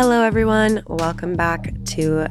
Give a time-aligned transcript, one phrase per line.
[0.00, 0.80] Hello, everyone.
[0.86, 2.28] Welcome back to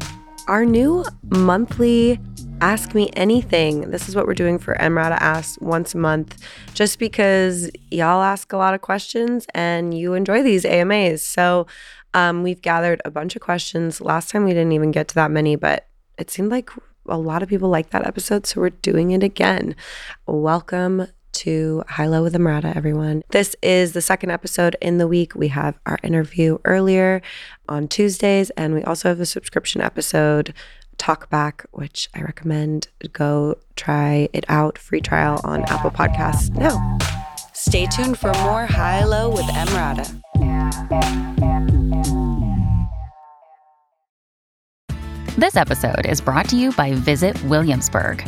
[0.48, 2.18] our new monthly
[2.62, 3.92] Ask Me Anything.
[3.92, 6.42] This is what we're doing for Emrata Ask once a month,
[6.74, 11.22] just because y'all ask a lot of questions and you enjoy these AMAs.
[11.22, 11.68] So
[12.14, 14.00] um, we've gathered a bunch of questions.
[14.00, 16.70] Last time we didn't even get to that many, but it seemed like
[17.10, 19.76] a lot of people liked that episode, so we're doing it again.
[20.26, 21.08] Welcome
[21.38, 23.24] to High Low with Emrata, everyone.
[23.30, 25.36] This is the second episode in the week.
[25.36, 27.22] We have our interview earlier
[27.70, 30.54] on Tuesdays, and we also have a subscription episode,
[30.98, 34.80] Talk Back, which I recommend go try it out.
[34.80, 36.98] Free trial on Apple Podcasts now.
[37.54, 40.20] Stay tuned for more High Low with Emrata.
[45.38, 48.28] This episode is brought to you by Visit Williamsburg.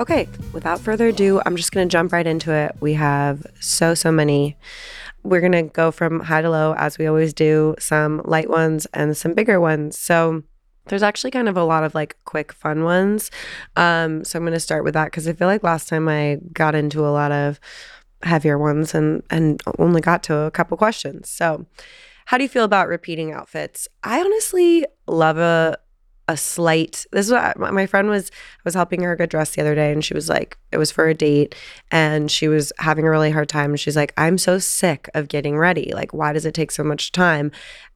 [0.00, 2.76] Okay, without further ado, I'm just going to jump right into it.
[2.80, 4.56] We have so, so many.
[5.24, 8.86] We're going to go from high to low as we always do, some light ones
[8.94, 9.98] and some bigger ones.
[9.98, 10.44] So,
[10.86, 13.30] there's actually kind of a lot of like quick fun ones.
[13.76, 16.38] Um, so I'm going to start with that because I feel like last time I
[16.52, 17.60] got into a lot of
[18.22, 21.28] heavier ones and and only got to a couple questions.
[21.28, 21.66] So,
[22.26, 23.88] how do you feel about repeating outfits?
[24.02, 25.78] I honestly love a
[26.28, 29.62] a slight this is what my friend was I was helping her get dressed the
[29.62, 31.54] other day and she was like it was for a date
[31.90, 33.70] and she was having a really hard time.
[33.70, 35.92] And she's like I'm so sick of getting ready.
[35.94, 37.50] Like why does it take so much time?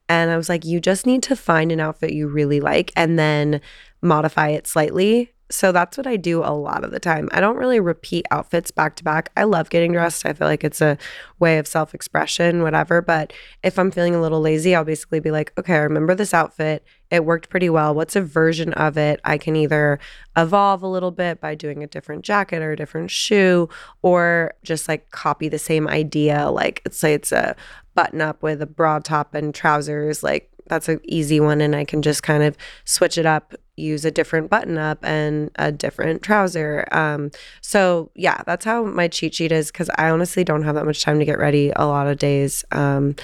[0.08, 3.18] And I was like you just need to find an outfit you really like and
[3.18, 3.60] then
[4.00, 7.28] modify it slightly so that's what I do a lot of the time.
[7.32, 9.30] I don't really repeat outfits back to back.
[9.36, 10.24] I love getting dressed.
[10.24, 10.96] I feel like it's a
[11.38, 13.02] way of self expression, whatever.
[13.02, 16.32] But if I'm feeling a little lazy, I'll basically be like, okay, I remember this
[16.32, 16.84] outfit.
[17.10, 17.94] It worked pretty well.
[17.94, 19.20] What's a version of it?
[19.24, 19.98] I can either
[20.36, 23.68] evolve a little bit by doing a different jacket or a different shoe,
[24.00, 26.50] or just like copy the same idea.
[26.50, 27.54] Like, let's say it's a
[27.94, 30.22] button up with a broad top and trousers.
[30.22, 34.04] Like, that's an easy one and I can just kind of switch it up use
[34.04, 36.86] a different button up and a different trouser.
[36.92, 40.84] Um, so yeah, that's how my cheat sheet is because I honestly don't have that
[40.84, 42.64] much time to get ready a lot of days.
[42.70, 43.16] Um,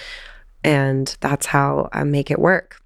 [0.65, 2.81] and that's how I make it work.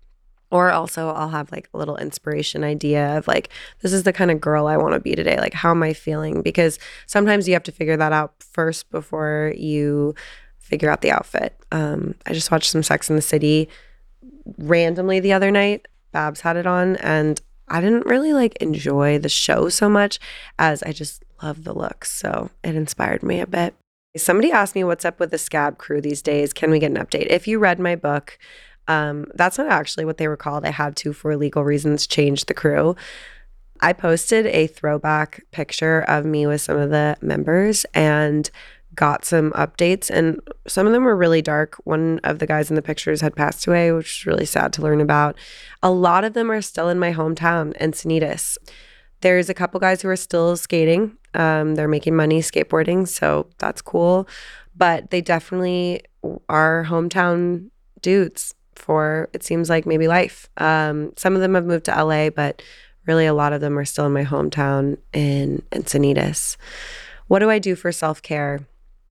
[0.51, 3.49] Or also, I'll have like a little inspiration idea of like,
[3.81, 5.39] this is the kind of girl I want to be today.
[5.39, 6.43] Like, how am I feeling?
[6.43, 10.15] Because sometimes you have to figure that out first before you
[10.59, 11.57] figure out the outfit.
[11.71, 13.69] Um, I just watched some Sex in the City
[14.59, 15.87] randomly the other night.
[16.13, 20.19] Babs had it on, and I didn't really like enjoy the show so much
[20.59, 22.13] as I just love the looks.
[22.13, 23.75] So it inspired me a bit.
[24.17, 26.53] Somebody asked me what's up with the scab crew these days.
[26.53, 27.29] Can we get an update?
[27.31, 28.39] If you read my book,
[28.89, 30.67] um, that's not actually what they were called.
[30.67, 32.95] I had to, for legal reasons, change the crew.
[33.81, 38.49] I posted a throwback picture of me with some of the members, and
[38.95, 41.77] got some updates and some of them were really dark.
[41.85, 44.83] One of the guys in the pictures had passed away, which is really sad to
[44.83, 45.37] learn about.
[45.83, 48.59] A lot of them are still in my hometown, Encinitas.
[49.21, 51.17] There's a couple guys who are still skating.
[51.35, 54.29] Um, they're making money skateboarding, so that's cool.
[54.77, 56.03] But they definitely
[56.49, 57.71] are hometown
[58.01, 60.49] dudes for it seems like maybe life.
[60.57, 62.63] Um, some of them have moved to LA, but
[63.07, 66.57] really a lot of them are still in my hometown in Encinitas.
[67.29, 68.67] What do I do for self care?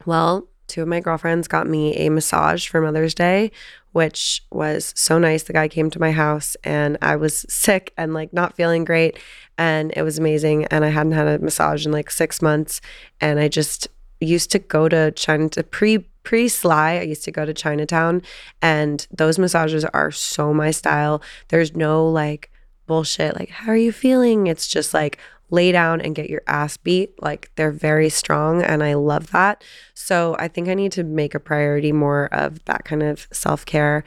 [0.05, 3.51] Well, two of my girlfriends got me a massage for Mother's Day,
[3.91, 5.43] which was so nice.
[5.43, 9.19] The guy came to my house and I was sick and like not feeling great.
[9.57, 10.65] And it was amazing.
[10.65, 12.79] And I hadn't had a massage in like six months.
[13.19, 13.89] And I just
[14.21, 16.97] used to go to China to pre pre Sly.
[16.97, 18.21] I used to go to Chinatown
[18.61, 21.21] and those massages are so my style.
[21.49, 22.49] There's no like
[22.87, 24.47] bullshit like how are you feeling?
[24.47, 25.17] It's just like
[25.51, 27.21] lay down and get your ass beat.
[27.21, 29.63] Like they're very strong and I love that.
[29.93, 33.65] So I think I need to make a priority more of that kind of self
[33.65, 34.03] care.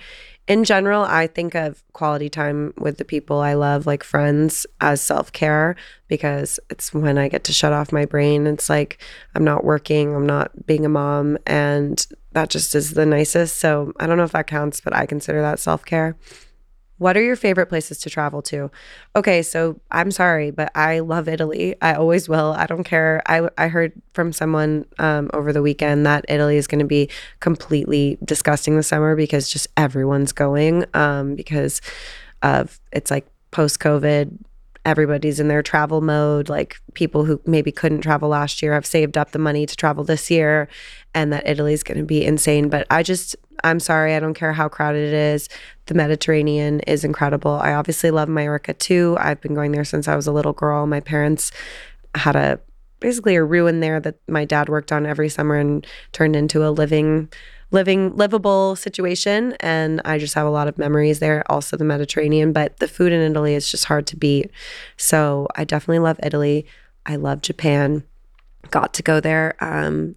[0.46, 5.00] In general, I think of quality time with the people I love, like friends, as
[5.00, 5.75] self care
[6.08, 8.47] because it's when I get to shut off my brain.
[8.47, 9.00] It's like
[9.35, 13.58] I'm not working, I'm not being a mom, and that just is the nicest.
[13.58, 16.17] So I don't know if that counts, but I consider that self care.
[16.99, 18.70] What are your favorite places to travel to?
[19.17, 21.75] Okay, so I'm sorry, but I love Italy.
[21.82, 22.55] I always will.
[22.56, 23.23] I don't care.
[23.26, 27.11] I, I heard from someone um, over the weekend that Italy is going to be
[27.41, 31.81] completely disgusting this summer because just everyone's going um, because
[32.43, 34.38] of it's like post COVID
[34.85, 39.17] everybody's in their travel mode like people who maybe couldn't travel last year have saved
[39.17, 40.69] up the money to travel this year
[41.14, 44.52] and that italy's going to be insane but i just i'm sorry i don't care
[44.52, 45.49] how crowded it is.
[45.87, 47.52] The mediterranean is incredible.
[47.52, 49.16] I obviously love majorca too.
[49.20, 50.87] I've been going there since i was a little girl.
[50.87, 51.52] My parents
[52.14, 52.61] had a
[53.00, 56.70] basically a ruin there that my dad worked on every summer and turned into a
[56.70, 57.28] living
[57.70, 59.56] living livable situation.
[59.61, 63.12] And I just have a lot of memories there also the Mediterranean but the food
[63.12, 64.50] in Italy is just hard to beat.
[64.96, 66.66] So I definitely love Italy.
[67.05, 68.05] I love Japan.
[68.70, 69.55] Got to go there.
[69.61, 70.14] Um,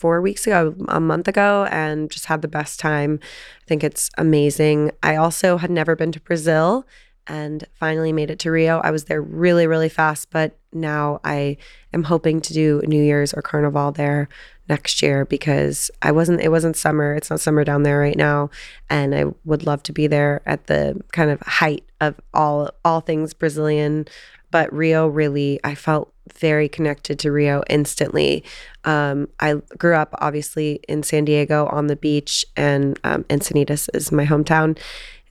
[0.00, 3.20] four weeks ago a month ago and just had the best time.
[3.22, 4.92] I think it's amazing.
[5.02, 6.86] I also had never been to Brazil
[7.26, 8.80] and finally made it to Rio.
[8.80, 11.58] I was there really really fast but now I
[11.92, 14.28] am hoping to do New Year's or Carnival there
[14.70, 17.14] next year because I wasn't it wasn't summer.
[17.14, 18.48] It's not summer down there right now
[18.88, 23.02] and I would love to be there at the kind of height of all all
[23.02, 24.08] things Brazilian.
[24.50, 28.44] But Rio really I felt very connected to Rio instantly
[28.84, 34.12] um, I grew up obviously in San Diego on the beach and um, Encinitas is
[34.12, 34.78] my hometown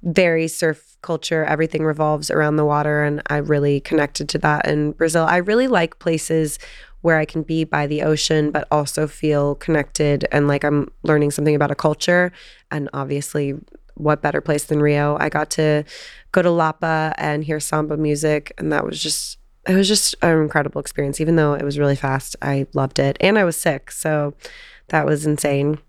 [0.03, 4.91] very surf culture everything revolves around the water and I really connected to that in
[4.91, 6.59] Brazil I really like places
[7.01, 11.31] where I can be by the ocean, but also feel connected and like I'm learning
[11.31, 12.31] something about a culture.
[12.71, 13.53] And obviously,
[13.95, 15.17] what better place than Rio?
[15.19, 15.85] I got to
[16.31, 20.41] go to Lapa and hear samba music, and that was just it was just an
[20.41, 21.19] incredible experience.
[21.19, 24.33] Even though it was really fast, I loved it, and I was sick, so
[24.87, 25.79] that was insane.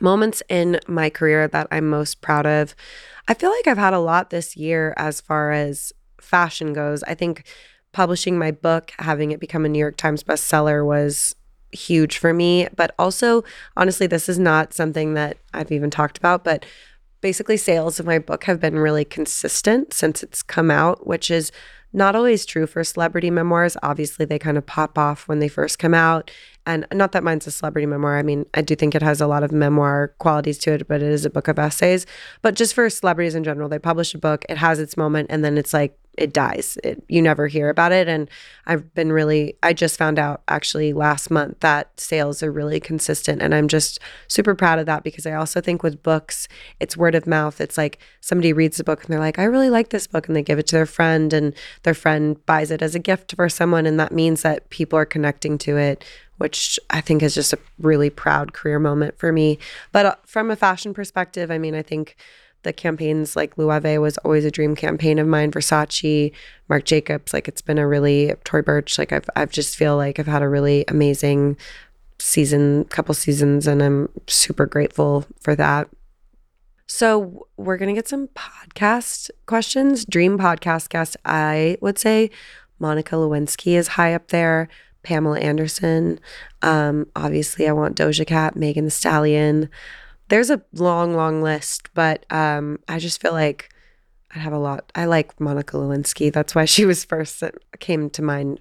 [0.00, 2.74] Moments in my career that I'm most proud of.
[3.28, 7.02] I feel like I've had a lot this year as far as fashion goes.
[7.04, 7.44] I think
[7.92, 11.34] publishing my book, having it become a New York Times bestseller was
[11.72, 12.68] huge for me.
[12.74, 13.44] But also,
[13.76, 16.64] honestly, this is not something that I've even talked about, but
[17.20, 21.52] basically, sales of my book have been really consistent since it's come out, which is
[21.92, 23.76] not always true for celebrity memoirs.
[23.82, 26.30] Obviously, they kind of pop off when they first come out.
[26.64, 28.16] And not that mine's a celebrity memoir.
[28.16, 31.02] I mean, I do think it has a lot of memoir qualities to it, but
[31.02, 32.06] it is a book of essays.
[32.40, 35.44] But just for celebrities in general, they publish a book, it has its moment, and
[35.44, 36.76] then it's like it dies.
[36.84, 38.06] It, you never hear about it.
[38.06, 38.28] And
[38.66, 43.40] I've been really, I just found out actually last month that sales are really consistent.
[43.40, 43.98] And I'm just
[44.28, 46.48] super proud of that because I also think with books,
[46.80, 47.60] it's word of mouth.
[47.60, 50.26] It's like somebody reads the book and they're like, I really like this book.
[50.26, 53.34] And they give it to their friend and their friend buys it as a gift
[53.34, 53.86] for someone.
[53.86, 56.04] And that means that people are connecting to it.
[56.38, 59.60] Which I think is just a really proud career moment for me.
[59.92, 62.16] But uh, from a fashion perspective, I mean, I think
[62.62, 65.50] the campaigns like Loewe was always a dream campaign of mine.
[65.50, 66.32] Versace,
[66.68, 68.98] Marc Jacobs, like it's been a really Tory Burch.
[68.98, 71.56] Like I've I've just feel like I've had a really amazing
[72.18, 75.88] season, couple seasons, and I'm super grateful for that.
[76.86, 80.04] So we're gonna get some podcast questions.
[80.04, 82.30] Dream podcast guest, I would say
[82.78, 84.68] Monica Lewinsky is high up there.
[85.02, 86.20] Pamela Anderson.
[86.62, 89.68] Um, obviously, I want Doja Cat, Megan Thee Stallion
[90.32, 93.68] there's a long, long list, but um, I just feel like
[94.34, 94.90] I have a lot.
[94.94, 96.32] I like Monica Lewinsky.
[96.32, 98.58] That's why she was first that came to mind.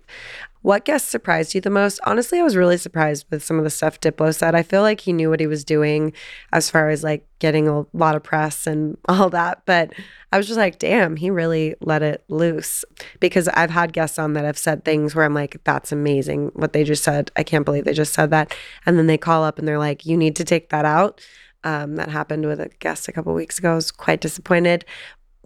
[0.63, 2.01] What guest surprised you the most?
[2.03, 4.53] Honestly, I was really surprised with some of the stuff Diplo said.
[4.53, 6.11] I feel like he knew what he was doing
[6.51, 9.61] as far as like getting a lot of press and all that.
[9.65, 9.93] But
[10.33, 12.83] I was just like, damn, he really let it loose.
[13.21, 16.73] Because I've had guests on that have said things where I'm like, that's amazing what
[16.73, 17.31] they just said.
[17.37, 18.53] I can't believe they just said that.
[18.85, 21.21] And then they call up and they're like, you need to take that out.
[21.63, 23.73] Um, that happened with a guest a couple weeks ago.
[23.73, 24.83] I was quite disappointed.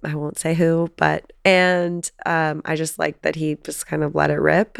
[0.03, 4.15] I won't say who, but and um, I just like that he just kind of
[4.15, 4.79] let it rip.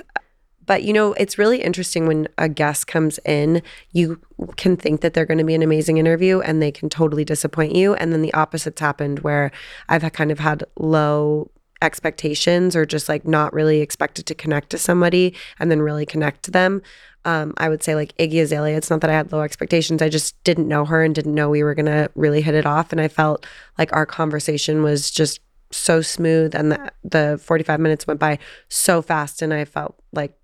[0.65, 3.61] But you know, it's really interesting when a guest comes in,
[3.91, 4.19] you
[4.57, 7.75] can think that they're going to be an amazing interview and they can totally disappoint
[7.75, 7.93] you.
[7.95, 9.51] And then the opposite's happened where
[9.89, 11.51] I've kind of had low
[11.81, 16.43] expectations or just like not really expected to connect to somebody and then really connect
[16.43, 16.81] to them
[17.25, 18.77] um, I would say like Iggy Azalea.
[18.77, 20.01] It's not that I had low expectations.
[20.01, 22.91] I just didn't know her and didn't know we were gonna really hit it off.
[22.91, 23.45] And I felt
[23.79, 25.39] like our conversation was just
[25.71, 28.37] so smooth, and the the forty five minutes went by
[28.69, 30.37] so fast, and I felt like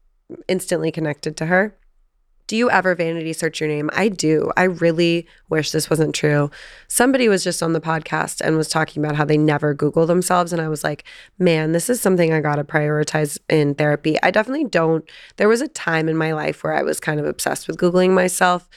[0.47, 1.77] instantly connected to her.
[2.51, 3.89] Do you ever vanity search your name?
[3.93, 4.51] I do.
[4.57, 6.51] I really wish this wasn't true.
[6.89, 10.51] Somebody was just on the podcast and was talking about how they never Google themselves.
[10.51, 11.05] And I was like,
[11.39, 14.17] man, this is something I got to prioritize in therapy.
[14.21, 15.09] I definitely don't.
[15.37, 18.11] There was a time in my life where I was kind of obsessed with Googling
[18.11, 18.67] myself.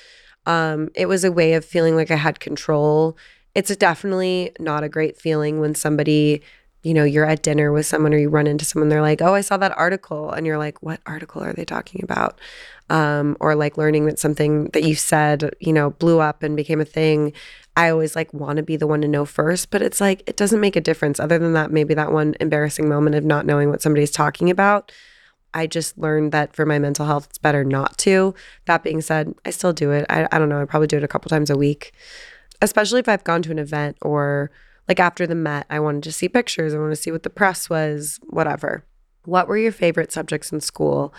[0.47, 3.19] Um, it was a way of feeling like I had control
[3.55, 6.43] it's definitely not a great feeling when somebody
[6.85, 9.35] you know, you're at dinner with someone or you run into someone, they're like, oh,
[9.35, 10.31] I saw that article.
[10.31, 12.39] And you're like, what article are they talking about?
[12.91, 16.83] Um, or like learning that something that you said, you know, blew up and became
[16.83, 17.33] a thing.
[17.75, 20.37] I always like want to be the one to know first, but it's like, it
[20.37, 21.19] doesn't make a difference.
[21.19, 24.93] Other than that, maybe that one embarrassing moment of not knowing what somebody's talking about.
[25.55, 28.35] I just learned that for my mental health, it's better not to.
[28.67, 30.05] That being said, I still do it.
[30.11, 30.61] I, I don't know.
[30.61, 31.93] I probably do it a couple times a week,
[32.61, 34.51] especially if I've gone to an event or
[34.89, 36.75] like after the Met, I wanted to see pictures.
[36.75, 38.85] I want to see what the press was, whatever.
[39.25, 41.15] What were your favorite subjects in school?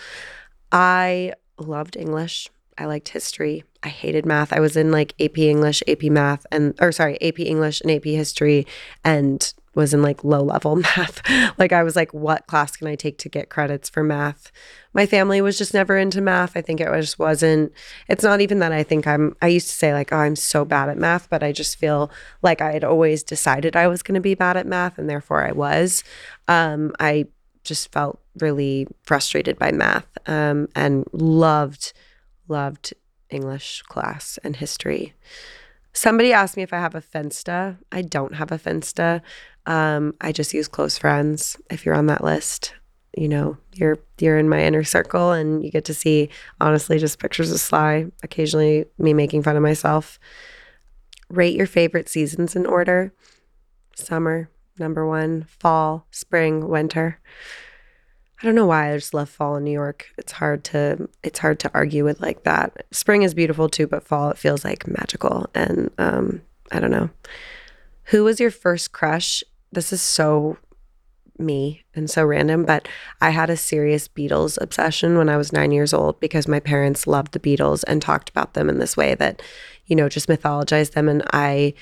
[0.72, 2.50] I loved English.
[2.77, 3.63] I liked history.
[3.84, 4.51] I hated math.
[4.51, 8.03] I was in like AP English, AP math, and or sorry, AP English and AP
[8.03, 8.67] history,
[9.03, 11.22] and was in like low level math.
[11.58, 14.51] like I was like, what class can I take to get credits for math?
[14.94, 16.55] My family was just never into math.
[16.55, 17.74] I think it just wasn't.
[18.08, 19.36] It's not even that I think I'm.
[19.41, 22.10] I used to say like, oh, I'm so bad at math, but I just feel
[22.41, 25.46] like I had always decided I was going to be bad at math, and therefore
[25.46, 26.03] I was.
[26.48, 27.25] Um, I
[27.63, 31.94] just felt really frustrated by math um, and loved
[32.48, 32.94] loved
[33.29, 35.13] English class and history.
[35.95, 37.77] Somebody asked me if I have a Finsta.
[37.89, 39.21] I don't have a Finsta.
[39.65, 41.55] Um, I just use close friends.
[41.71, 42.75] If you're on that list,
[43.17, 47.17] you know, you're you're in my inner circle and you get to see honestly just
[47.17, 50.19] pictures of Sly, occasionally me making fun of myself.
[51.29, 53.13] Rate your favorite seasons in order.
[53.95, 57.21] Summer, number 1, fall, spring, winter.
[58.41, 60.07] I don't know why I just love fall in New York.
[60.17, 62.85] It's hard to it's hard to argue with like that.
[62.91, 67.09] Spring is beautiful too, but fall it feels like magical and um I don't know.
[68.05, 69.43] Who was your first crush?
[69.71, 70.57] This is so
[71.37, 72.87] me and so random, but
[73.19, 77.07] I had a serious Beatles obsession when I was 9 years old because my parents
[77.07, 79.41] loved the Beatles and talked about them in this way that
[79.85, 81.73] you know, just mythologized them and I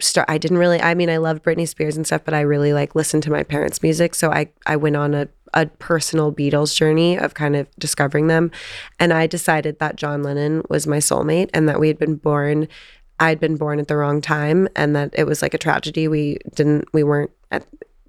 [0.00, 2.72] start I didn't really I mean I loved Britney Spears and stuff, but I really
[2.72, 6.74] like listened to my parents' music, so I I went on a a personal Beatles
[6.74, 8.50] journey of kind of discovering them.
[8.98, 12.68] And I decided that John Lennon was my soulmate and that we had been born,
[13.20, 16.08] I'd been born at the wrong time and that it was like a tragedy.
[16.08, 17.66] We didn't, we weren't at,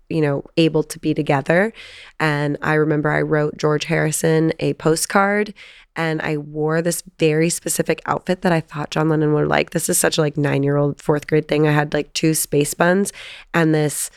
[0.09, 1.71] you know, able to be together.
[2.19, 5.53] And I remember I wrote George Harrison a postcard
[5.95, 9.71] and I wore this very specific outfit that I thought John Lennon would like.
[9.71, 11.67] This is such a like nine year old fourth grade thing.
[11.67, 13.11] I had like two space buns
[13.53, 14.09] and this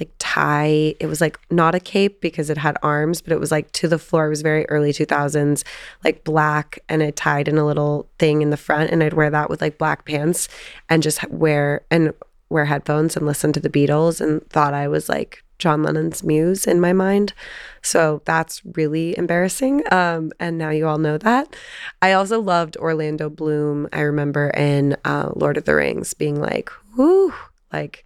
[0.00, 0.94] like tie.
[1.00, 3.88] It was like not a cape because it had arms, but it was like to
[3.88, 4.26] the floor.
[4.26, 5.64] It was very early 2000s,
[6.04, 8.90] like black, and it tied in a little thing in the front.
[8.90, 10.48] And I'd wear that with like black pants
[10.88, 12.12] and just wear and
[12.50, 16.66] wear headphones and listen to the Beatles and thought I was like John Lennon's muse
[16.66, 17.34] in my mind.
[17.82, 19.82] So that's really embarrassing.
[19.92, 21.54] Um, and now you all know that.
[22.00, 23.88] I also loved Orlando Bloom.
[23.92, 27.34] I remember in uh, Lord of the Rings being like, whoo,
[27.72, 28.04] like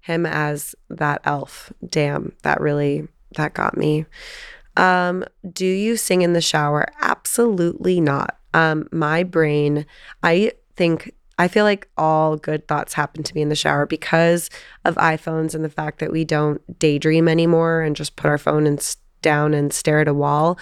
[0.00, 1.72] him as that elf.
[1.86, 4.06] Damn, that really that got me.
[4.76, 6.86] Um, do you sing in the shower?
[7.00, 8.38] Absolutely not.
[8.52, 9.86] Um, my brain,
[10.22, 14.50] I think I feel like all good thoughts happen to me in the shower because
[14.84, 18.66] of iPhones and the fact that we don't daydream anymore and just put our phone
[18.66, 20.58] and down and stare at a wall.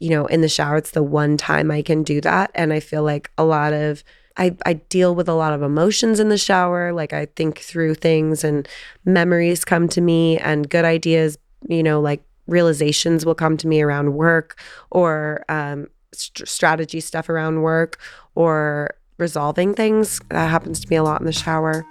[0.00, 2.50] You know, in the shower, it's the one time I can do that.
[2.54, 4.04] And I feel like a lot of
[4.36, 6.92] I, I deal with a lot of emotions in the shower.
[6.92, 8.66] Like I think through things and
[9.04, 11.36] memories come to me and good ideas,
[11.68, 14.60] you know, like realizations will come to me around work
[14.90, 18.00] or um, st- strategy stuff around work
[18.34, 20.20] or resolving things.
[20.30, 21.86] That happens to me a lot in the shower.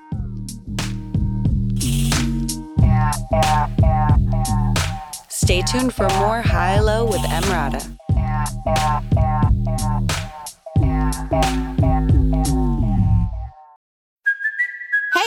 [5.29, 7.95] Stay tuned for more High Low with Emrata.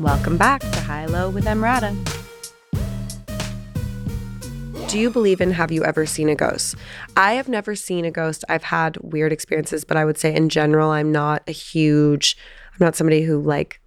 [0.00, 1.94] Welcome back to High Low with Emrata.
[4.88, 6.74] Do you believe in have you ever seen a ghost?
[7.18, 8.42] I have never seen a ghost.
[8.48, 12.38] I've had weird experiences, but I would say in general, I'm not a huge,
[12.72, 13.78] I'm not somebody who like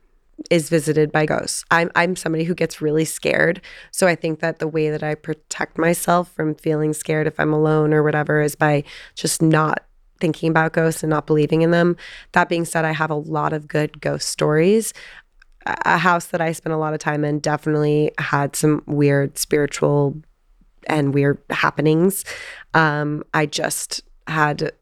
[0.51, 1.65] is visited by ghosts.
[1.71, 3.59] I'm I'm somebody who gets really scared.
[3.89, 7.53] So I think that the way that I protect myself from feeling scared if I'm
[7.53, 8.83] alone or whatever is by
[9.15, 9.83] just not
[10.23, 11.97] thinking about ghosts and not believing in them.
[12.31, 14.93] That being said, I have a lot of good ghost stories.
[15.65, 20.17] A house that I spent a lot of time in definitely had some weird spiritual
[20.87, 22.25] and weird happenings.
[22.73, 24.73] Um, I just had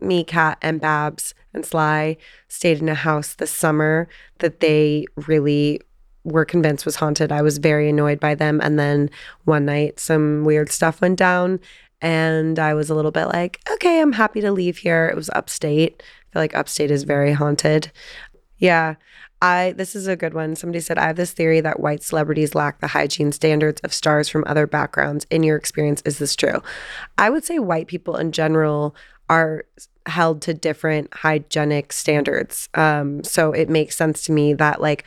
[0.00, 2.16] me, Kat, and Babs and Sly
[2.48, 5.80] stayed in a house this summer that they really
[6.24, 7.30] were convinced was haunted.
[7.30, 8.60] I was very annoyed by them.
[8.62, 9.10] And then
[9.44, 11.60] one night, some weird stuff went down,
[12.00, 15.06] and I was a little bit like, okay, I'm happy to leave here.
[15.06, 16.02] It was upstate.
[16.02, 17.92] I feel like upstate is very haunted.
[18.58, 18.94] Yeah.
[19.44, 20.56] I this is a good one.
[20.56, 24.26] Somebody said I have this theory that white celebrities lack the hygiene standards of stars
[24.26, 25.26] from other backgrounds.
[25.28, 26.62] In your experience, is this true?
[27.18, 28.96] I would say white people in general
[29.28, 29.66] are
[30.06, 32.70] held to different hygienic standards.
[32.72, 35.04] Um, so it makes sense to me that like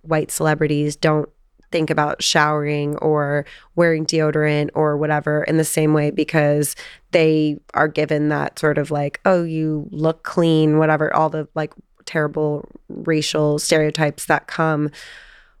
[0.00, 1.28] white celebrities don't
[1.70, 6.74] think about showering or wearing deodorant or whatever in the same way because
[7.10, 11.74] they are given that sort of like, oh, you look clean, whatever, all the like
[12.06, 14.90] terrible racial stereotypes that come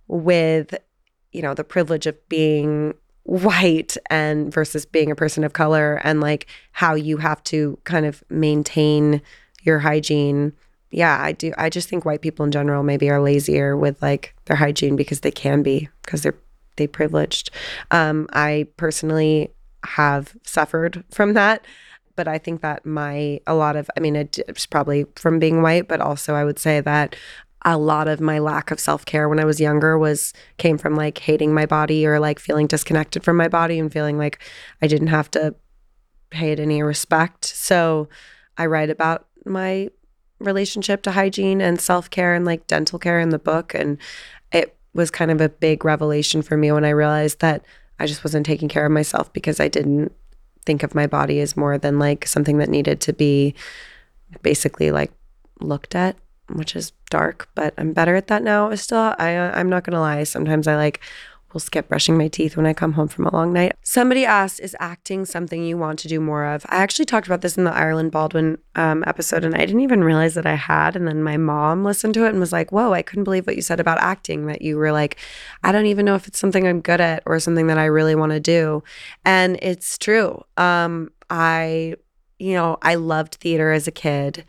[0.08, 0.74] with,
[1.32, 6.20] you know, the privilege of being white and versus being a person of color and
[6.20, 9.22] like how you have to kind of maintain
[9.62, 10.52] your hygiene.
[10.90, 11.52] Yeah, I do.
[11.56, 15.20] I just think white people in general maybe are lazier with like their hygiene because
[15.20, 16.36] they can be because they're
[16.76, 17.50] they privileged.
[17.90, 19.52] Um, I personally
[19.84, 21.64] have suffered from that,
[22.16, 25.88] but I think that my a lot of I mean it's probably from being white,
[25.88, 27.16] but also I would say that
[27.64, 31.18] a lot of my lack of self-care when I was younger was came from like
[31.18, 34.38] hating my body or like feeling disconnected from my body and feeling like
[34.82, 35.54] I didn't have to
[36.30, 37.44] pay it any respect.
[37.46, 38.08] So
[38.58, 39.88] I write about my
[40.40, 43.98] relationship to hygiene and self-care and like dental care in the book and
[44.52, 47.64] it was kind of a big revelation for me when I realized that
[47.98, 50.12] I just wasn't taking care of myself because I didn't
[50.66, 53.54] think of my body as more than like something that needed to be
[54.42, 55.12] basically like
[55.60, 56.16] looked at
[56.48, 58.70] which is dark, but I'm better at that now.
[58.70, 60.24] I still, I, uh, I'm not gonna lie.
[60.24, 61.00] Sometimes I like
[61.54, 63.72] will skip brushing my teeth when I come home from a long night.
[63.82, 67.40] Somebody asked, "Is acting something you want to do more of?" I actually talked about
[67.40, 70.96] this in the Ireland Baldwin um, episode, and I didn't even realize that I had.
[70.96, 73.56] And then my mom listened to it and was like, "Whoa, I couldn't believe what
[73.56, 74.46] you said about acting.
[74.46, 75.16] That you were like,
[75.62, 78.14] I don't even know if it's something I'm good at or something that I really
[78.14, 78.82] want to do."
[79.24, 80.44] And it's true.
[80.56, 81.94] Um, I,
[82.38, 84.44] you know, I loved theater as a kid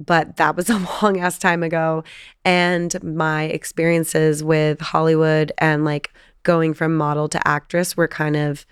[0.00, 2.02] but that was a long ass time ago.
[2.44, 8.66] And my experiences with Hollywood and like going from model to actress were kind of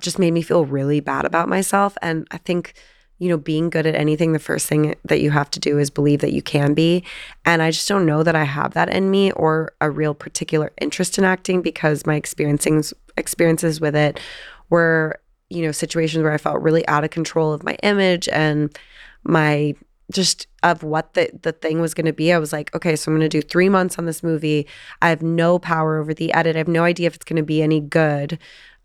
[0.00, 1.96] just made me feel really bad about myself.
[2.02, 2.74] And I think,
[3.18, 5.90] you know, being good at anything, the first thing that you have to do is
[5.90, 7.04] believe that you can be.
[7.44, 10.72] And I just don't know that I have that in me or a real particular
[10.80, 14.20] interest in acting because my experiencings experiences with it
[14.70, 15.18] were,
[15.50, 18.76] you know, situations where I felt really out of control of my image and
[19.24, 19.74] my
[20.12, 22.32] just of what the the thing was going to be.
[22.32, 24.66] I was like, okay, so I'm going to do 3 months on this movie.
[25.02, 26.56] I have no power over the edit.
[26.56, 28.38] I have no idea if it's going to be any good.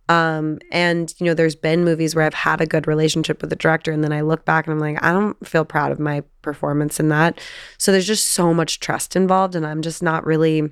[0.09, 3.55] Um, and you know, there's been movies where I've had a good relationship with the
[3.55, 6.23] director, and then I look back and I'm like, I don't feel proud of my
[6.41, 7.39] performance in that.
[7.77, 10.69] So there's just so much trust involved, and I'm just not really.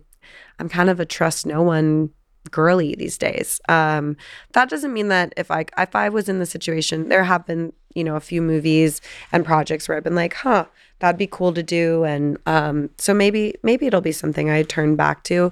[0.59, 2.11] I'm kind of a trust no one
[2.51, 3.59] girly these days.
[3.69, 4.17] Um,
[4.53, 7.73] that doesn't mean that if I if I was in the situation, there have been
[7.95, 9.01] you know a few movies
[9.31, 10.65] and projects where I've been like, huh,
[10.99, 14.95] that'd be cool to do, and um, so maybe maybe it'll be something I turn
[14.95, 15.51] back to.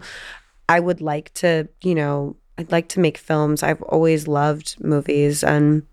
[0.67, 3.63] I would like to, you know, I'd like to make films.
[3.63, 5.86] I've always loved movies, and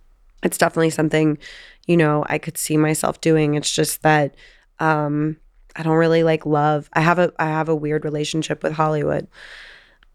[0.42, 1.38] it's definitely something,
[1.86, 3.54] you know, I could see myself doing.
[3.54, 4.34] It's just that.
[4.78, 5.38] Um,
[5.76, 6.88] I don't really like love.
[6.94, 9.28] I have a I have a weird relationship with Hollywood.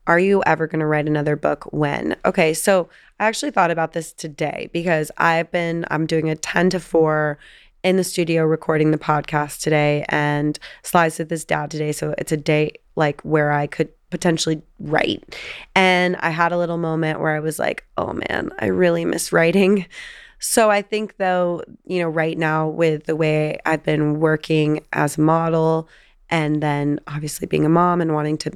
[0.08, 1.66] Are you ever going to write another book?
[1.72, 2.16] When?
[2.26, 6.72] Okay, so I actually thought about this today because I've been, I'm doing a 10
[6.72, 7.38] to 4
[7.84, 11.92] in the studio recording the podcast today and slides with his dad today.
[11.92, 15.38] So it's a day like where I could potentially write.
[15.76, 19.32] And I had a little moment where I was like, oh man, I really miss
[19.32, 19.86] writing.
[20.40, 25.18] So I think though, you know, right now with the way I've been working as
[25.18, 25.88] a model
[26.30, 28.52] and then obviously being a mom and wanting to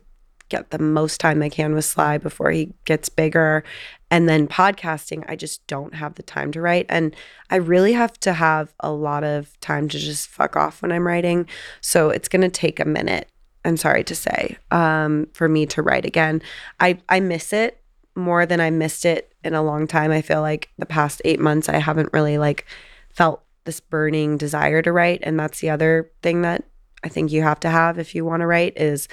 [0.49, 3.63] get the most time I can with Sly before he gets bigger.
[4.11, 6.85] And then podcasting, I just don't have the time to write.
[6.89, 7.15] And
[7.49, 11.07] I really have to have a lot of time to just fuck off when I'm
[11.07, 11.47] writing.
[11.81, 13.29] So it's going to take a minute
[13.65, 16.41] I'm sorry to say, um, for me to write again.
[16.79, 17.81] I, I miss it
[18.15, 20.11] more than I missed it in a long time.
[20.11, 22.65] I feel like the past eight months, I haven't really like
[23.09, 25.19] felt this burning desire to write.
[25.23, 26.63] And that's the other thing that
[27.03, 29.07] I think you have to have if you want to write is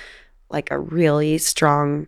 [0.53, 2.07] like a really strong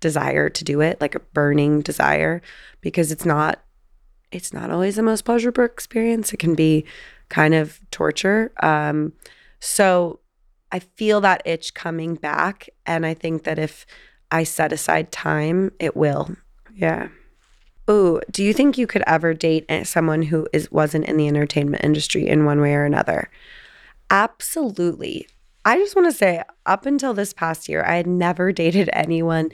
[0.00, 2.40] desire to do it, like a burning desire,
[2.80, 3.60] because it's not
[4.32, 6.32] it's not always the most pleasurable experience.
[6.32, 6.84] It can be
[7.28, 8.52] kind of torture.
[8.62, 9.12] Um,
[9.58, 10.20] so
[10.70, 13.86] I feel that itch coming back, and I think that if
[14.30, 16.36] I set aside time, it will.
[16.74, 17.08] Yeah.
[17.90, 21.82] Ooh, do you think you could ever date someone who is wasn't in the entertainment
[21.84, 23.28] industry in one way or another?
[24.10, 25.26] Absolutely.
[25.70, 29.52] I just want to say, up until this past year, I had never dated anyone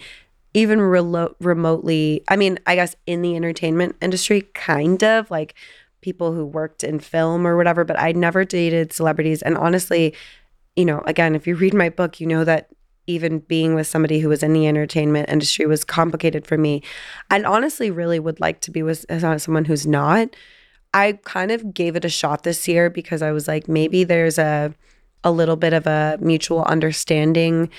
[0.55, 2.24] even remotely.
[2.29, 5.55] I mean, I guess in the entertainment industry, kind of like
[6.00, 9.42] people who worked in film or whatever, but I never dated celebrities.
[9.42, 10.14] And honestly,
[10.74, 12.70] you know, again, if you read my book, you know that
[13.07, 16.83] even being with somebody who was in the entertainment industry was complicated for me.
[17.31, 20.35] I honestly really would like to be with uh, someone who's not.
[20.94, 24.38] I kind of gave it a shot this year because I was like, maybe there's
[24.38, 24.74] a
[25.24, 27.70] a little bit of a mutual understanding,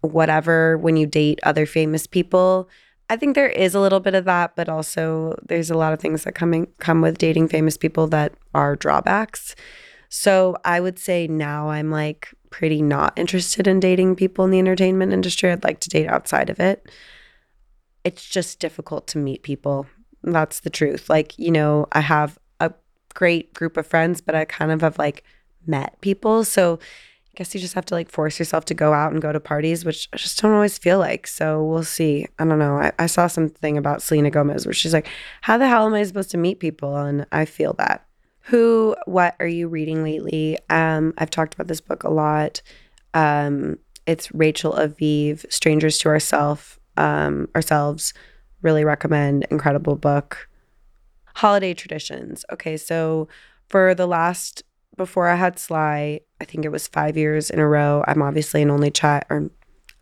[0.00, 2.68] whatever, when you date other famous people.
[3.08, 6.00] I think there is a little bit of that, but also there's a lot of
[6.00, 9.54] things that come in, come with dating famous people that are drawbacks.
[10.08, 14.58] So I would say now I'm like pretty not interested in dating people in the
[14.58, 15.50] entertainment industry.
[15.50, 16.90] I'd like to date outside of it.
[18.04, 19.86] It's just difficult to meet people.
[20.22, 21.08] That's the truth.
[21.08, 22.72] Like, you know, I have a
[23.14, 25.24] great group of friends, but I kind of have like
[25.66, 26.44] met people.
[26.44, 26.78] So
[27.32, 29.40] I guess you just have to like force yourself to go out and go to
[29.40, 31.26] parties, which I just don't always feel like.
[31.26, 32.26] So we'll see.
[32.38, 32.76] I don't know.
[32.76, 35.08] I, I saw something about Selena Gomez where she's like,
[35.40, 36.94] How the hell am I supposed to meet people?
[36.96, 38.06] And I feel that.
[38.46, 40.58] Who, what are you reading lately?
[40.68, 42.60] Um, I've talked about this book a lot.
[43.14, 48.12] Um, it's Rachel Aviv, Strangers to Ourself, um, Ourselves.
[48.60, 49.46] Really recommend.
[49.50, 50.48] Incredible book.
[51.36, 52.44] Holiday traditions.
[52.52, 53.28] Okay, so
[53.68, 54.64] for the last
[54.96, 58.04] before I had Sly, I think it was five years in a row.
[58.06, 59.50] I'm obviously an only child, or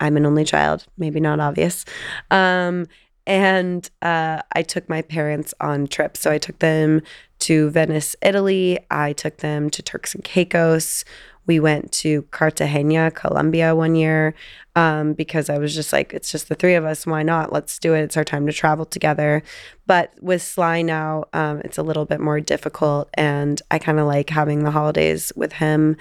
[0.00, 1.85] I'm an only child, maybe not obvious.
[2.31, 2.87] Um,
[3.26, 6.20] and uh, I took my parents on trips.
[6.20, 7.03] So I took them
[7.40, 8.79] to Venice, Italy.
[8.90, 11.05] I took them to Turks and Caicos.
[11.50, 14.36] We went to Cartagena, Colombia one year
[14.76, 17.08] um, because I was just like, it's just the three of us.
[17.08, 17.52] Why not?
[17.52, 18.02] Let's do it.
[18.02, 19.42] It's our time to travel together.
[19.84, 23.10] But with Sly now, um, it's a little bit more difficult.
[23.14, 25.96] And I kind of like having the holidays with him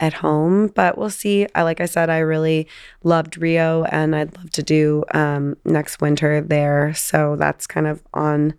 [0.00, 1.46] at home, but we'll see.
[1.54, 2.66] I like I said, I really
[3.02, 6.94] loved Rio, and I'd love to do um, next winter there.
[6.94, 8.54] So that's kind of on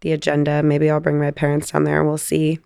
[0.00, 0.62] the agenda.
[0.62, 2.02] Maybe I'll bring my parents down there.
[2.02, 2.60] We'll see.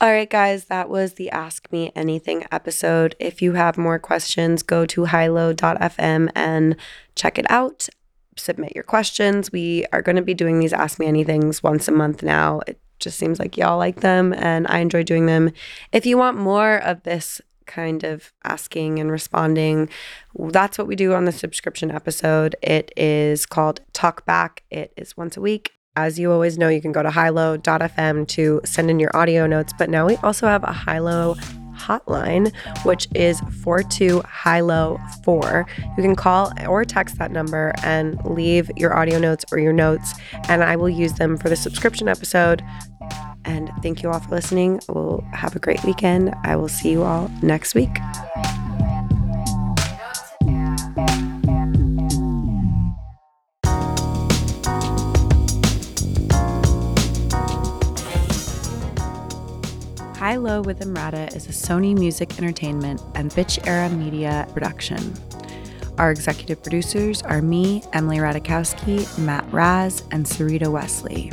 [0.00, 3.16] All right, guys, that was the Ask Me Anything episode.
[3.18, 6.76] If you have more questions, go to highlow.fm and
[7.16, 7.88] check it out.
[8.36, 9.50] Submit your questions.
[9.50, 12.60] We are going to be doing these Ask Me Anythings once a month now.
[12.68, 15.50] It just seems like y'all like them and I enjoy doing them.
[15.90, 19.88] If you want more of this kind of asking and responding,
[20.38, 22.54] that's what we do on the subscription episode.
[22.62, 24.62] It is called Talk Back.
[24.70, 28.60] It is once a week as you always know, you can go to highlow.fm to
[28.64, 29.72] send in your audio notes.
[29.76, 31.34] But now we also have a Highlow
[31.74, 35.66] hotline, which is 42 Highlow 4.
[35.96, 40.14] You can call or text that number and leave your audio notes or your notes,
[40.48, 42.62] and I will use them for the subscription episode.
[43.44, 44.80] And thank you all for listening.
[44.88, 46.32] We'll have a great weekend.
[46.44, 47.96] I will see you all next week.
[60.48, 65.12] Low with Emrata is a Sony Music Entertainment and Bitch Era Media production.
[65.98, 71.30] Our executive producers are me, Emily Ratajkowski, Matt Raz, and Sarita Wesley.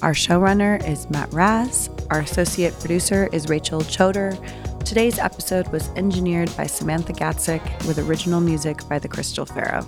[0.00, 1.90] Our showrunner is Matt Raz.
[2.08, 4.32] Our associate producer is Rachel Choder.
[4.82, 9.86] Today's episode was engineered by Samantha Gatzik with original music by The Crystal Pharaoh.